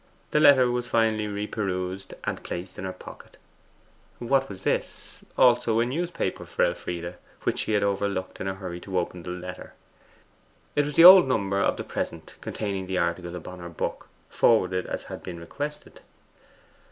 The 0.31 0.39
letter 0.39 0.71
was 0.71 0.87
finally 0.87 1.27
reperused 1.27 2.15
and 2.23 2.41
placed 2.41 2.79
in 2.79 2.85
her 2.85 2.91
pocket. 2.91 3.37
What 4.17 4.49
was 4.49 4.63
this? 4.63 5.23
Also 5.37 5.79
a 5.79 5.85
newspaper 5.85 6.43
for 6.45 6.63
Elfride, 6.63 7.17
which 7.43 7.59
she 7.59 7.73
had 7.73 7.83
overlooked 7.83 8.41
in 8.41 8.47
her 8.47 8.55
hurry 8.55 8.79
to 8.79 8.97
open 8.97 9.21
the 9.21 9.29
letter. 9.29 9.75
It 10.75 10.85
was 10.85 10.95
the 10.95 11.05
old 11.05 11.27
number 11.27 11.59
of 11.59 11.77
the 11.77 11.83
PRESENT, 11.83 12.33
containing 12.41 12.87
the 12.87 12.97
article 12.97 13.35
upon 13.35 13.59
her 13.59 13.69
book, 13.69 14.07
forwarded 14.27 14.87
as 14.87 15.03
had 15.03 15.21
been 15.21 15.39
requested. 15.39 16.01